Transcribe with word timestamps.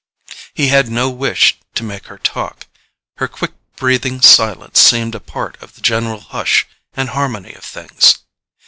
He 0.55 0.69
had 0.69 0.89
no 0.89 1.11
wish 1.11 1.59
to 1.75 1.83
make 1.83 2.07
her 2.07 2.17
talk; 2.17 2.65
her 3.17 3.27
quick 3.27 3.51
breathing 3.75 4.19
silence 4.19 4.79
seemed 4.79 5.13
a 5.13 5.19
part 5.19 5.61
of 5.61 5.75
the 5.75 5.81
general 5.81 6.21
hush 6.21 6.65
and 6.95 7.09
harmony 7.09 7.53
of 7.53 7.63
things. 7.63 8.17